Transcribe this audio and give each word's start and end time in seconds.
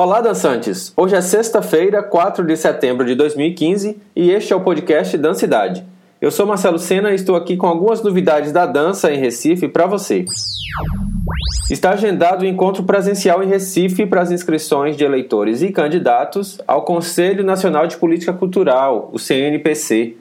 Olá, 0.00 0.20
dançantes! 0.20 0.92
Hoje 0.96 1.16
é 1.16 1.20
sexta-feira, 1.20 2.04
4 2.04 2.46
de 2.46 2.56
setembro 2.56 3.04
de 3.04 3.16
2015 3.16 4.00
e 4.14 4.30
este 4.30 4.52
é 4.52 4.56
o 4.56 4.60
podcast 4.60 5.18
Dancidade. 5.18 5.84
Eu 6.20 6.30
sou 6.30 6.46
Marcelo 6.46 6.78
Sena 6.78 7.10
e 7.10 7.16
estou 7.16 7.34
aqui 7.34 7.56
com 7.56 7.66
algumas 7.66 8.00
novidades 8.00 8.52
da 8.52 8.64
dança 8.64 9.12
em 9.12 9.18
Recife 9.18 9.66
para 9.66 9.86
você. 9.86 10.24
Está 11.68 11.90
agendado 11.90 12.44
o 12.44 12.46
encontro 12.46 12.84
presencial 12.84 13.42
em 13.42 13.48
Recife 13.48 14.06
para 14.06 14.22
as 14.22 14.30
inscrições 14.30 14.96
de 14.96 15.02
eleitores 15.02 15.62
e 15.62 15.72
candidatos 15.72 16.60
ao 16.64 16.82
Conselho 16.82 17.42
Nacional 17.42 17.88
de 17.88 17.96
Política 17.96 18.32
Cultural, 18.32 19.10
o 19.12 19.18
CNPC. 19.18 20.16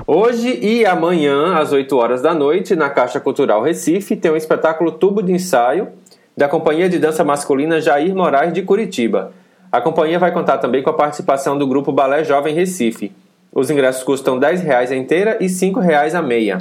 Hoje 0.08 0.58
e 0.60 0.84
amanhã, 0.84 1.60
às 1.60 1.72
8 1.72 1.96
horas 1.96 2.24
da 2.24 2.34
noite, 2.34 2.76
na 2.76 2.90
Caixa 2.90 3.20
Cultural 3.20 3.62
Recife, 3.62 4.16
tem 4.16 4.32
um 4.32 4.36
espetáculo 4.36 4.94
Tubo 4.94 5.22
de 5.22 5.32
Ensaio 5.32 5.90
da 6.36 6.50
Companhia 6.50 6.90
de 6.90 6.98
Dança 6.98 7.24
Masculina 7.24 7.80
Jair 7.80 8.16
Moraes 8.16 8.52
de 8.52 8.64
Curitiba. 8.64 9.34
A 9.72 9.80
companhia 9.80 10.18
vai 10.18 10.32
contar 10.32 10.58
também 10.58 10.82
com 10.82 10.90
a 10.90 10.94
participação 10.94 11.56
do 11.56 11.68
grupo 11.68 11.92
Balé 11.92 12.24
Jovem 12.24 12.56
Recife. 12.56 13.12
Os 13.54 13.70
ingressos 13.70 14.02
custam 14.02 14.40
R$ 14.40 14.54
10,00 14.54 14.90
a 14.90 14.96
inteira 14.96 15.38
e 15.40 15.46
R$ 15.46 15.54
5,00 15.54 16.16
a 16.16 16.22
meia. 16.24 16.58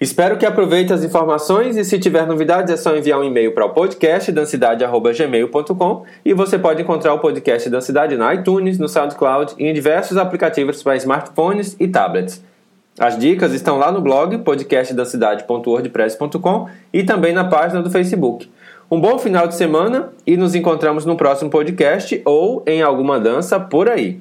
Espero 0.00 0.36
que 0.36 0.44
aproveite 0.44 0.92
as 0.92 1.04
informações 1.04 1.76
e 1.76 1.84
se 1.84 1.96
tiver 1.98 2.26
novidades 2.26 2.72
é 2.72 2.76
só 2.76 2.96
enviar 2.96 3.20
um 3.20 3.24
e-mail 3.24 3.52
para 3.52 3.64
o 3.64 3.70
podcast 3.70 4.32
dancidade@gmail.com 4.32 6.02
e 6.24 6.34
você 6.34 6.58
pode 6.58 6.82
encontrar 6.82 7.14
o 7.14 7.20
podcast 7.20 7.70
Dancidade 7.70 8.16
na 8.16 8.34
iTunes, 8.34 8.78
no 8.78 8.88
SoundCloud 8.88 9.54
e 9.58 9.66
em 9.66 9.72
diversos 9.72 10.16
aplicativos 10.16 10.82
para 10.82 10.96
smartphones 10.96 11.76
e 11.78 11.86
tablets. 11.86 12.42
As 12.98 13.16
dicas 13.18 13.52
estão 13.52 13.78
lá 13.78 13.90
no 13.90 14.00
blog 14.00 14.38
podcastdancidade.wordpress.com 14.38 16.68
e 16.92 17.02
também 17.02 17.32
na 17.32 17.44
página 17.44 17.82
do 17.82 17.90
Facebook. 17.90 18.48
Um 18.90 19.00
bom 19.00 19.18
final 19.18 19.48
de 19.48 19.56
semana 19.56 20.10
e 20.26 20.36
nos 20.36 20.54
encontramos 20.54 21.04
no 21.04 21.16
próximo 21.16 21.50
podcast 21.50 22.22
ou 22.24 22.62
em 22.66 22.82
alguma 22.82 23.18
dança 23.18 23.58
por 23.58 23.88
aí. 23.88 24.20